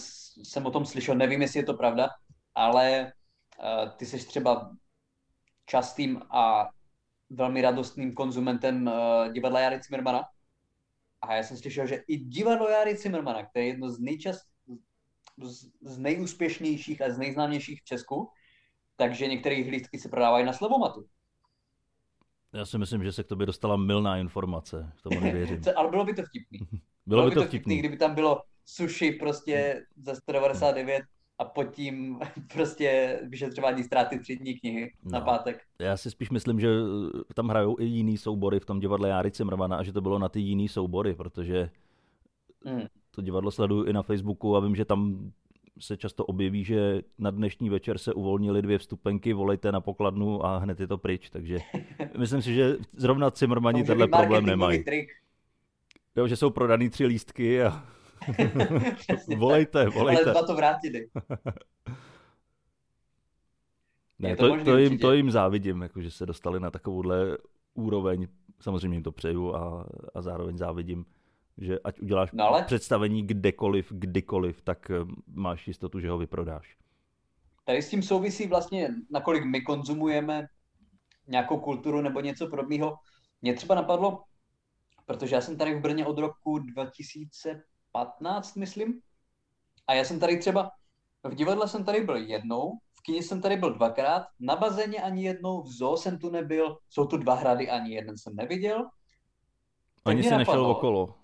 [0.44, 2.08] jsem o tom slyšel, nevím, jestli je to pravda,
[2.54, 3.12] ale
[3.58, 4.70] uh, ty jsi třeba
[5.66, 6.68] častým a
[7.30, 10.22] velmi radostným konzumentem uh, divadla Jary Cimrmana.
[11.22, 14.40] A já jsem slyšel, že i divadlo Jary Cimrmana, které je jedno z nejčas,
[15.42, 18.28] z, z nejúspěšnějších a z nejznámějších v Česku,
[18.96, 21.08] takže některé hlídky se prodávají na Slevomatu.
[22.52, 24.92] Já si myslím, že se k tobě dostala milná informace.
[25.02, 25.60] Tomu nevěřím.
[25.76, 26.58] Ale bylo by to vtipný.
[27.06, 27.58] bylo, bylo by to vtipný.
[27.58, 31.02] vtipný, kdyby tam bylo sushi prostě za 199
[31.38, 32.18] a pod tím
[32.52, 35.10] prostě vyšetřování ztráty tři dní knihy no.
[35.10, 35.62] na pátek.
[35.78, 36.68] Já si spíš myslím, že
[37.34, 40.28] tam hrajou i jiný soubory v tom divadle Járy Cimrmana a že to bylo na
[40.28, 41.70] ty jiný soubory, protože
[42.64, 42.86] hmm.
[43.10, 45.32] to divadlo sleduju i na Facebooku a vím, že tam
[45.78, 50.58] se často objeví, že na dnešní večer se uvolnili dvě vstupenky, volejte na pokladnu a
[50.58, 51.30] hned je to pryč.
[51.30, 51.58] Takže
[52.18, 54.84] myslím si, že zrovna Cimrmani tenhle problém nemají.
[54.84, 55.10] Trik.
[56.16, 57.86] Jo, že jsou prodaný tři lístky a
[59.36, 60.24] volejte, volejte.
[60.24, 61.08] Ale dva to vrátili.
[64.18, 67.38] ne, to, to, to, jim, to jim závidím, jako, že se dostali na takovouhle
[67.74, 68.28] úroveň.
[68.60, 71.04] Samozřejmě jim to přeju a, a zároveň závidím
[71.58, 72.64] Že ať uděláš no ale...
[72.64, 74.94] představení kdekoliv, kdykoliv, tak eh,
[75.26, 76.76] máš jistotu, že ho vyprodáš.
[77.64, 80.46] Tady s tím souvisí vlastně, nakolik my konzumujeme
[81.28, 82.96] nějakou kulturu nebo něco podobného.
[83.42, 84.24] Mě třeba napadlo,
[85.06, 89.00] protože já jsem tady v Brně od roku 2015, myslím,
[89.86, 90.70] a já jsem tady třeba,
[91.24, 95.24] v divadle jsem tady byl jednou, v kyně jsem tady byl dvakrát, na bazéně ani
[95.24, 98.88] jednou, v zoo jsem tu nebyl, jsou tu dva hrady, ani jeden jsem neviděl.
[100.04, 101.14] Ani se nešel okolo.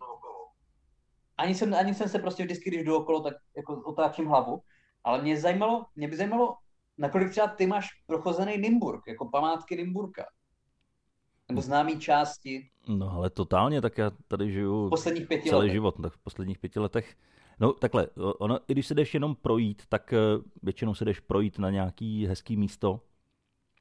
[1.38, 4.62] Ani jsem, ani jsem se prostě vždycky, když jdu okolo, tak jako otáčím hlavu.
[5.04, 6.56] Ale mě zajímalo, mě by zajímalo,
[6.98, 10.26] nakolik třeba ty máš prochozený Nymburk, jako památky Nymburka.
[11.48, 12.70] Nebo známý části.
[12.88, 15.72] No ale totálně, tak já tady žiju posledních pěti celý letech.
[15.72, 15.94] život.
[16.02, 17.16] Tak v posledních pěti letech
[17.60, 20.18] No takhle, ono, i když se jdeš jenom projít, tak eh,
[20.62, 23.00] většinou se jdeš projít na nějaký hezký místo,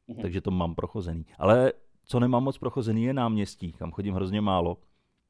[0.09, 0.21] mm-hmm.
[0.21, 1.25] takže to mám prochozený.
[1.39, 4.77] Ale co nemám moc prochozený je náměstí, kam chodím hrozně málo.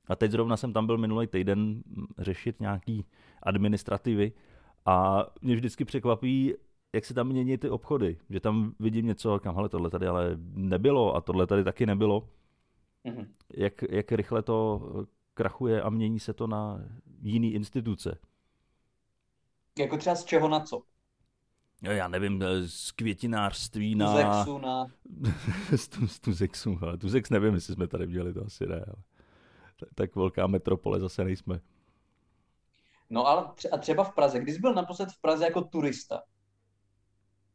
[0.08, 1.84] A teď zrovna jsem tam byl minulý týden
[2.18, 3.06] řešit nějaký
[3.44, 4.32] administrativy
[4.86, 6.54] a mě vždycky překvapí,
[6.94, 8.18] jak se tam mění ty obchody.
[8.30, 12.30] Že tam vidím něco, kam hele, tohle tady ale nebylo a tohle tady taky nebylo.
[13.06, 13.28] Mm-hmm.
[13.54, 14.82] Jak, jak rychle to
[15.34, 16.82] krachuje a mění se to na
[17.22, 18.18] jiný instituce.
[19.80, 20.82] Jako třeba z čeho na co?
[21.82, 24.12] Já nevím, eh, z květinářství na...
[24.12, 24.88] Tuzexu na...
[26.06, 28.76] z Tuzexu, ale Tuzex nevím, jestli jsme tady měli, to asi ne.
[28.76, 29.04] Ale...
[29.96, 31.60] Tak velká metropole zase nejsme.
[33.10, 36.22] No ale a třeba v Praze, když jsi byl naposled v Praze jako turista?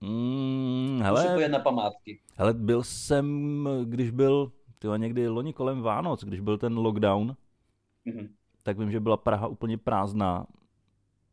[0.01, 2.21] Mm, hele, Musí na památky.
[2.35, 7.37] Hele, byl jsem, když byl, tyhle někdy loni kolem Vánoc, když byl ten lockdown,
[8.07, 8.29] mm-hmm.
[8.63, 10.47] tak vím, že byla Praha úplně prázdná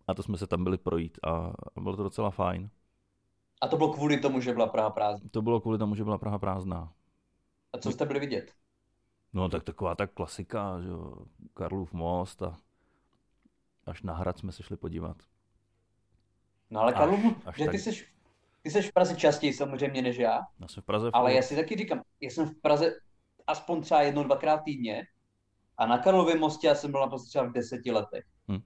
[0.08, 2.69] a to jsme se tam byli projít a, a bylo to docela fajn.
[3.62, 5.30] A to bylo kvůli tomu, že byla Praha prázdná?
[5.32, 6.93] To bylo kvůli tomu, že byla Praha prázdná.
[7.73, 8.54] A co jste byli vidět?
[9.33, 11.15] No tak taková ta klasika, že jo,
[11.53, 12.57] Karlův most a
[13.85, 15.17] až na hrad jsme se šli podívat.
[16.69, 17.19] No ale Karlův,
[17.57, 17.71] že tak...
[17.71, 18.05] ty jsi,
[18.61, 20.39] ty jsi v Praze častěji samozřejmě než já.
[20.59, 21.09] Já jsem v Praze.
[21.13, 22.99] Ale já si taky říkám, já jsem v Praze
[23.47, 25.07] aspoň třeba jednou, dvakrát týdně
[25.77, 28.25] a na Karlově mostě já jsem byl naposledy třeba v deseti letech.
[28.47, 28.61] Hmm.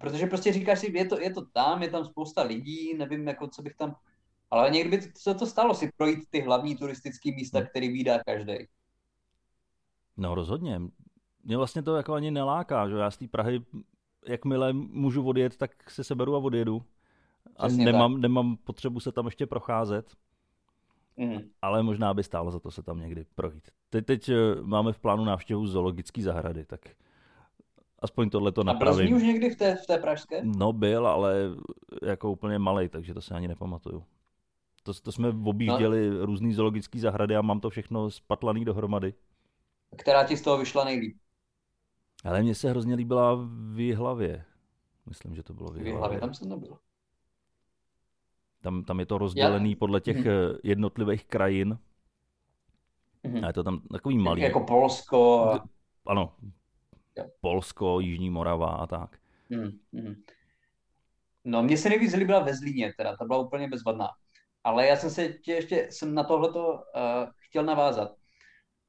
[0.00, 3.48] Protože prostě říkáš si, je to, je to tam, je tam spousta lidí, nevím, jako
[3.48, 3.96] co bych tam...
[4.50, 7.68] Ale někdy by se to stalo si projít ty hlavní turistické místa, hmm.
[7.68, 8.54] který vydá každý.
[10.16, 10.80] No rozhodně.
[11.44, 13.60] Mě vlastně to jako ani neláká, že já z té Prahy,
[14.28, 16.82] jakmile můžu odjet, tak se seberu a odjedu.
[17.56, 20.12] A nemám, nemám potřebu se tam ještě procházet.
[21.16, 21.38] Mm.
[21.62, 23.68] Ale možná by stálo za to se tam někdy projít.
[23.90, 26.80] Teď, teď eh, máme v plánu návštěvu zoologické zahrady, tak
[27.98, 29.14] aspoň tohle to napravím.
[29.14, 30.42] A už někdy v té, v té pražské?
[30.44, 31.34] No byl, ale
[32.02, 34.04] jako úplně malý, takže to se ani nepamatuju.
[34.82, 36.26] To, to jsme objížděli no.
[36.26, 39.14] různý zoologické zahrady a mám to všechno spatlaný dohromady.
[39.98, 41.16] Která ti z toho vyšla nejlíp?
[42.24, 44.44] Ale mně se hrozně líbila v hlavě.
[45.06, 46.20] Myslím, že to bylo v hlavě.
[46.20, 46.78] tam jsem nebyl.
[48.62, 49.76] Tam, tam je to rozdělený Já...
[49.76, 50.58] podle těch mm-hmm.
[50.62, 51.78] jednotlivých krajin.
[53.24, 53.44] Mm-hmm.
[53.44, 54.42] A je to tam takový malý.
[54.42, 55.50] Jako Polsko.
[56.06, 56.36] Ano.
[57.16, 57.24] Jo.
[57.40, 59.18] Polsko, Jižní Morava a tak.
[59.50, 60.22] Mm-hmm.
[61.44, 64.08] No, mně se nejvíc líbila ve Zlíně, teda, ta byla úplně bezvadná.
[64.64, 66.80] Ale já jsem se tě ještě, jsem na tohleto uh,
[67.38, 68.16] chtěl navázat.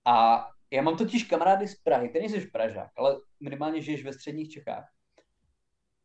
[0.06, 4.50] A já mám totiž kamarády z Prahy, ty nejsi Pražák, ale minimálně žiješ ve středních
[4.50, 4.92] Čechách.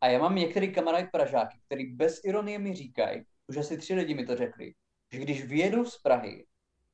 [0.01, 4.14] A já mám některý kamarád Pražáky, který bez ironie mi říkají, už asi tři lidi
[4.14, 4.75] mi to řekli,
[5.12, 6.46] že když vyjedou z Prahy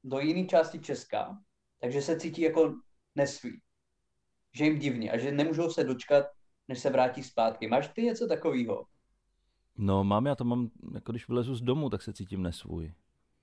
[0.05, 1.39] do jiné části Česka,
[1.81, 2.75] takže se cítí jako
[3.15, 3.61] nesvý.
[4.53, 6.27] Že jim divně a že nemůžou se dočkat,
[6.69, 7.69] než se vrátí zpátky.
[7.69, 8.85] Máš ty něco takového?
[9.77, 12.93] No mám, já to mám, jako když vylezu z domu, tak se cítím nesvůj.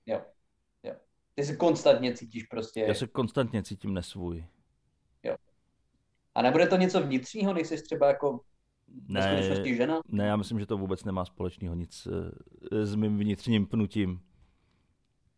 [0.06, 0.22] Jo.
[1.38, 2.80] Ty se konstantně cítíš prostě...
[2.80, 4.46] Já se konstantně cítím nesvůj.
[5.22, 5.36] Jo.
[6.34, 8.40] A nebude to něco vnitřního, nejsi třeba jako
[9.08, 10.00] ne, žena?
[10.08, 12.08] Ne, já myslím, že to vůbec nemá společného nic
[12.72, 14.20] eh, s mým vnitřním pnutím.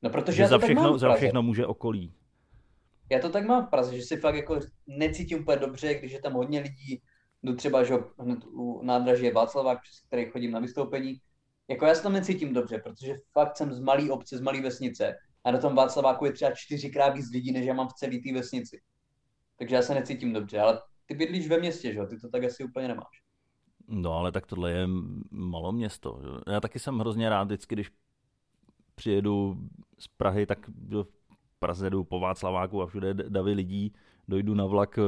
[0.03, 2.15] No, protože že já za, všechno, za všechno může okolí.
[3.11, 6.21] Já to tak mám v Praze, že si fakt jako necítím úplně dobře, když je
[6.21, 7.03] tam hodně lidí,
[7.43, 11.21] jdu třeba že hned u nádraží je Václavák, přes který chodím na vystoupení.
[11.69, 15.17] Jako já se tam necítím dobře, protože fakt jsem z malé obce, z malé vesnice
[15.49, 18.33] a na tom Václaváku je třeba čtyřikrát víc lidí, než já mám v celé té
[18.35, 18.81] vesnici.
[19.59, 22.07] Takže já se necítím dobře, ale ty bydlíš ve městě, že jo?
[22.07, 23.23] Ty to tak asi úplně nemáš.
[23.89, 24.87] No ale tak tohle je
[25.31, 26.21] malo město.
[26.23, 26.53] Že?
[26.53, 27.91] Já taky jsem hrozně rád vždycky, když
[28.95, 29.57] přijedu
[29.99, 31.07] z Prahy, tak v
[31.59, 33.93] Praze jdu po Václaváku a všude davy lidí,
[34.29, 34.99] dojdu na vlak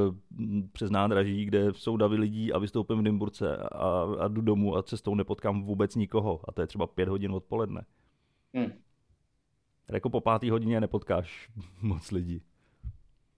[0.73, 4.83] přes nádraží, kde jsou davy lidí a vystoupím v Dymburce a, a jdu domů a
[4.83, 6.41] cestou nepotkám vůbec nikoho.
[6.49, 7.85] A to je třeba pět hodin odpoledne.
[8.55, 8.73] Hmm.
[9.93, 11.51] Jako po pátý hodině nepotkáš
[11.83, 12.43] moc lidí.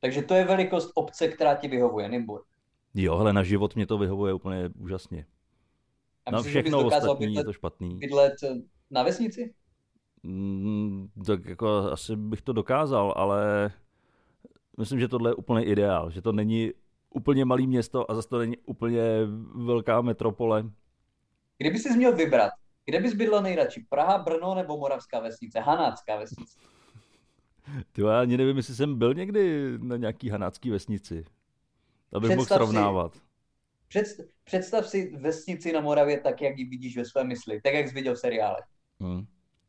[0.01, 2.45] Takže to je velikost obce, která ti vyhovuje, Nymburk.
[2.95, 5.27] Jo, ale na život mě to vyhovuje úplně úžasně.
[6.27, 7.99] A Na myslíš, že bys všechno dokázal ostatní je bydlet, to špatný.
[7.99, 8.55] bydlet eh,
[8.91, 9.55] na vesnici?
[10.23, 13.71] Mm, tak jako asi bych to dokázal, ale
[14.79, 16.73] myslím, že tohle je úplně ideál, že to není
[17.11, 19.03] úplně malý město a zase to není úplně
[19.55, 20.71] velká metropole.
[21.59, 22.53] Kdyby jsi měl vybrat,
[22.85, 23.87] kde bys bydlel nejradši?
[23.88, 25.61] Praha, Brno nebo Moravská vesnice?
[25.61, 26.59] Hanácká vesnice.
[27.92, 31.25] Ty já ani nevím, jestli jsem byl někdy na nějaký hanácký vesnici.
[32.14, 33.12] Abych mohl Představ si- srovnávat.
[33.88, 37.61] Představ, představ si vesnici na Moravě tak, jak ji vidíš ve své mysli.
[37.61, 38.57] Tak, jak jsi viděl v seriále.
[39.01, 39.27] Hmm.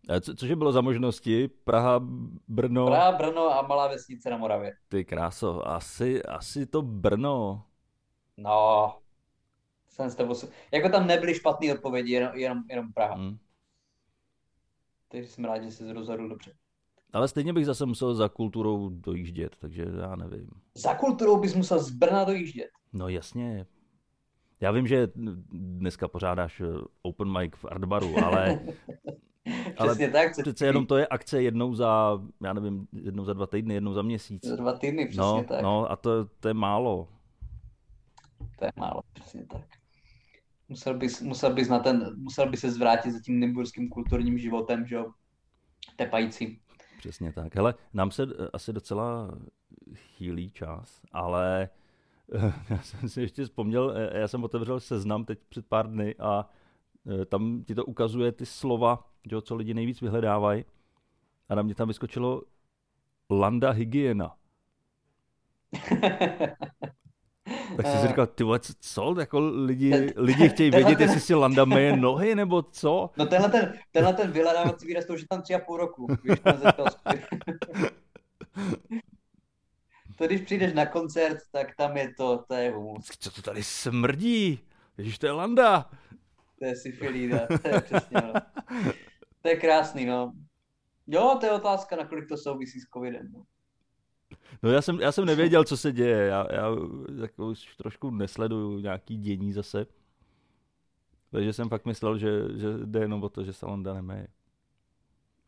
[0.09, 1.47] A co, cože bylo za možnosti?
[1.47, 1.99] Praha,
[2.47, 4.73] Brno, Praha, Brno a malá vesnice na Moravě.
[4.87, 7.63] ty kráso, asi, asi to Brno.
[8.37, 8.95] No,
[9.93, 10.33] jsem s tebou...
[10.35, 13.15] sou- Jako tam nebyly špatné odpovědi, jenom, jenom, jenom Praha.
[13.15, 13.37] Hmm.
[15.07, 16.53] Takže jsem rád, že jsi rozhodl dobře.
[17.13, 20.49] Ale stejně bych zase musel za kulturou dojíždět, takže já nevím.
[20.73, 22.69] Za kulturou bys musel z Brna dojíždět.
[22.93, 23.65] No jasně.
[24.59, 25.07] Já vím, že
[25.51, 26.65] dneska pořádáš eh,
[27.01, 28.59] open mic v Artbaru, ale,
[29.77, 30.31] ale Přesně tak.
[30.31, 34.01] přece jenom to je akce jednou za, já nevím, jednou za dva týdny, jednou za
[34.01, 34.45] měsíc.
[34.45, 35.61] Za dva týdny, přesně No, tak.
[35.61, 37.07] no a to, to je málo.
[38.59, 39.61] To je málo, přesně tak.
[40.73, 44.85] Musel bys, musel bys, na ten, musel bys se zvrátit za tím nymburským kulturním životem,
[44.85, 45.11] že jo,
[45.95, 46.59] tepající.
[46.97, 47.55] Přesně tak.
[47.55, 49.37] Hele, nám se eh, asi docela
[49.95, 51.69] chýlí čas, ale
[52.35, 56.15] eh, já jsem si ještě vzpomněl, eh, já jsem otevřel seznam teď před pár dny
[56.19, 56.49] a
[57.29, 60.65] tam ti to ukazuje ty slova, že jo, co lidi nejvíc vyhledávají.
[61.49, 62.41] A na mě tam vyskočilo
[63.29, 64.35] landa hygiena.
[67.77, 69.15] Tak jsem si říkal, ty vole, co-?
[69.19, 73.09] Jako lidi, lidi chtějí vědět, jestli si landa meje nohy, nebo co?
[73.17, 76.07] No tenhle ten, tenhle ten vyhledávací výraz, to už je tam tři a půl roku.
[76.23, 76.39] Víš,
[80.17, 83.05] To když přijdeš na koncert, tak tam je to, to je humus.
[83.19, 84.59] Co to tady smrdí?
[84.97, 85.89] Ježiš, to je landa.
[86.59, 88.33] To je syfilída, to je přesně ono.
[89.41, 90.33] To je krásný, no.
[91.07, 93.29] Jo, to je otázka, nakolik to souvisí s covidem.
[93.33, 93.43] No.
[94.63, 96.25] No já jsem, já jsem nevěděl, co se děje.
[96.25, 96.67] Já, já
[97.21, 99.85] jako už trošku nesleduju nějaký dění zase.
[101.31, 104.27] Takže jsem fakt myslel, že, že jde jenom o to, že se Landa nemeje.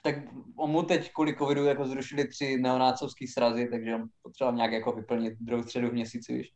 [0.04, 0.16] Tak
[0.56, 4.92] on mu teď kvůli covidu jako zrušili tři neonácovský srazy, takže on potřeboval nějak jako
[4.92, 6.54] vyplnit druhou středu v měsíci, víš.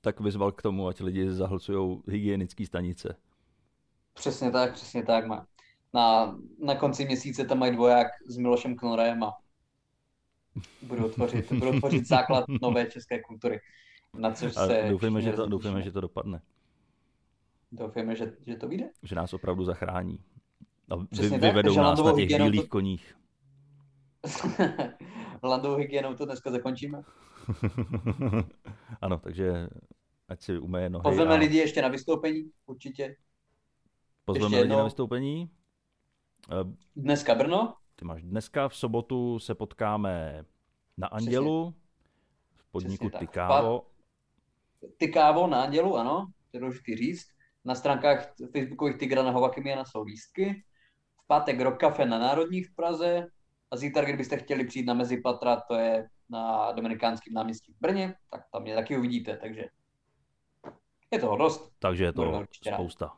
[0.00, 3.16] Tak vyzval k tomu, ať lidi zahlcují hygienické stanice.
[4.14, 5.46] Přesně tak, přesně tak má.
[5.94, 9.36] Na, na konci měsíce tam mají dvoják s Milošem Knorem a
[10.88, 13.60] budou tvořit, budou tvořit základ nové české kultury.
[14.18, 15.84] Na což A se doufejme, že to, doufejme, těšíme.
[15.84, 16.40] že to dopadne.
[17.72, 18.90] Doufejme, že, že to vyjde.
[19.02, 20.18] Že nás opravdu zachrání.
[20.90, 23.16] A vy, tak, vyvedou že nás na těch bílých to- koních.
[25.42, 27.02] Landovou hygienou to dneska zakončíme.
[29.00, 29.68] ano, takže
[30.28, 31.02] ať si umeje nohy.
[31.02, 33.16] Pozveme a lidi ještě na vystoupení, určitě.
[34.24, 35.50] pozveme ještě lidi na vystoupení.
[36.52, 40.44] Eh, Dneska Brno, Ty máš dneska, v sobotu se potkáme
[40.98, 41.74] na Andělu,
[42.56, 43.10] v podniku.
[43.10, 43.86] Tykávo.
[44.96, 47.26] Ty kávo na Andělu, ano, to je důležité říct.
[47.64, 50.64] Na stránkách facebookových Tigrana Hovakimiana jsou lístky.
[51.24, 53.26] V pátek Rock Cafe na Národní v Praze.
[53.70, 58.40] A zítra, kdybyste chtěli přijít na Mezipatra, to je na Dominikánském náměstí v Brně, tak
[58.52, 59.64] tam mě taky uvidíte, takže
[61.10, 61.72] je toho dost.
[61.78, 63.12] Takže je to spousta.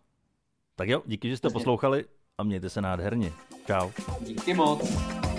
[0.77, 1.61] Tak jo, díky, že jste Přesně.
[1.61, 2.05] poslouchali
[2.39, 3.33] a mějte se nádherně.
[3.67, 3.91] Čau.
[4.21, 5.30] Díky moc.